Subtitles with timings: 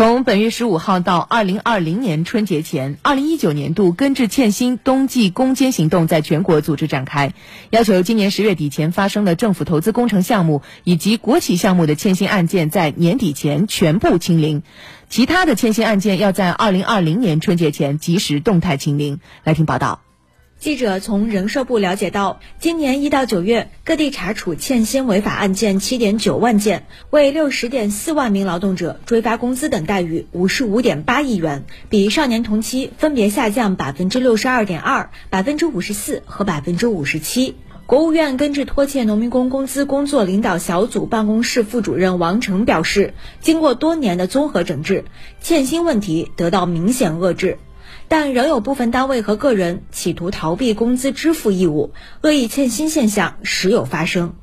[0.00, 7.34] 从本月十五号到二零二零年春节前，二零一九年度根治欠薪冬季攻坚行动在全国组织展开，
[7.68, 14.62] 要求今年十月底前发生的政府投资工程项目以及国企项目的欠薪案件在年底前全部清零，
[15.10, 19.20] 其他的欠薪案件要在二零二零年春节前及时动态清零。
[19.44, 20.00] 来听报道。
[20.60, 37.54] 记者从人社部了解到，今年一到九月，各地查处欠薪违法案件七点九万件，为六十点四万名劳动者追发工资等待遇五十五点八亿元，比上年同期分别下降百分之六十二点二、百分之五十四和百分之五十七。
[37.86, 45.06] 国务院根治拖欠农民工工资工作领导小组办公室副主任王成表示，经过多年的综合整治，
[45.40, 47.56] 欠薪问题得到明显遏制。
[48.10, 54.34] 但仍有部分单位和个人企图逃避工资支付义务，恶意欠薪现象时有发生，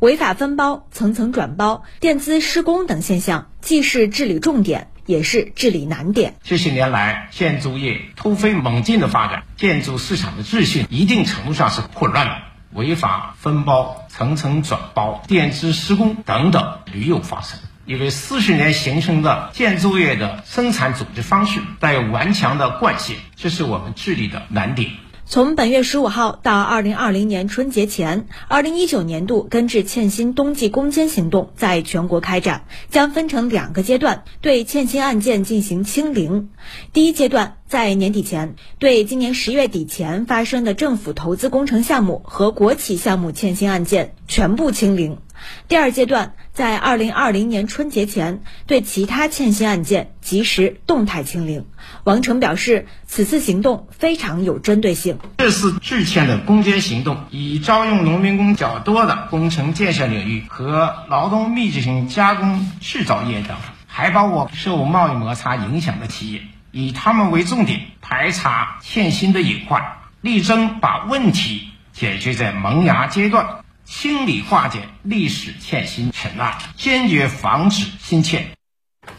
[0.00, 6.34] 违法分包、层层转包、垫资施工等现象，既是治理重点，也是治理难点。
[6.42, 12.32] 这些年来，建筑业突飞猛进的发展，建筑市场的秩序一定程度上是混乱的，
[12.72, 17.60] 违法分包、层层转包、垫资施工等等屡有发生。
[17.84, 24.90] 因为四十年形成的建筑业的生产组织方式带有顽强的惯性，这是我们治理的难点。
[25.24, 36.50] 从本月十五号到二零二零年春节前，二零一九年度根治欠薪冬季攻坚行动在全国开展，将分成两个阶段，对欠薪案件进行清零。
[36.92, 45.18] 第一阶段，在年底前，对今年十月底前发生的政府投资工程项目和国企项目欠薪案件全部清零。
[45.68, 51.66] 第二阶段，在二零二零年春节前，对其他欠薪案件及时动态清零。
[52.04, 55.18] 王成表示，此次行动非常有针对性。
[55.38, 69.82] 这次治欠的攻坚行动，以招用农民工较多的工程建设领域和劳动密集型加工制造业等，还包括受贸易摩擦影响的企业，以他们为重点，排查欠薪的隐患，
[70.20, 73.61] 力争把问题解决在萌芽阶段。
[73.84, 78.50] 清理化解历史欠薪尘埃，坚决防止新欠。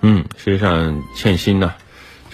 [0.00, 1.74] 嗯，实际上欠薪呢。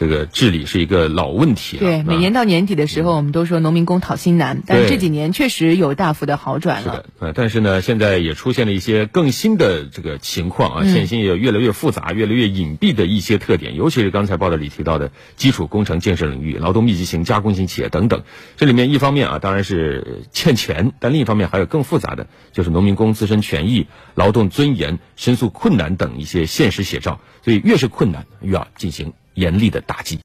[0.01, 1.83] 这个治理是一个老问题了。
[1.83, 6.83] 对，每年到年底的时候，我们都说农民工讨薪难，但这几年确实有大幅的好转了。
[6.83, 18.23] 是的，呃，但是呢，现在也出现了一些更新的这个情况啊，欠薪也有越来越复杂、越来越隐蔽的一些特点，尤其是刚才报道里提到的基础工程建设领域、劳动密集型加工型企业等等。
[18.57, 27.21] 这里面一方面啊，当然是欠钱，但另一方面还有更复杂的，就是农民工自身权益、劳动尊严、申诉困难等一些现实写照。
[27.43, 29.13] 所以越是困难，越要进行。
[29.41, 30.19] 严厉的打击。